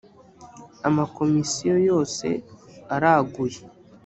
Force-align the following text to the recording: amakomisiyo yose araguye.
amakomisiyo 0.87 1.75
yose 1.89 2.27
araguye. 2.95 3.61